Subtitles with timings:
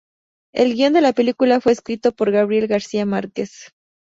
[0.51, 3.71] El guión de la película fue escrito por Gabriel García Márquez.